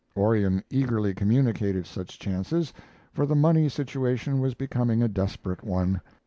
Orion 0.17 0.63
eagerly 0.71 1.13
communicated 1.13 1.85
such 1.85 2.17
chances, 2.17 2.73
for 3.13 3.27
the 3.27 3.35
money 3.35 3.69
situation 3.69 4.39
was 4.39 4.55
becoming 4.55 5.03
a 5.03 5.07
desperate 5.07 5.63
one. 5.63 6.01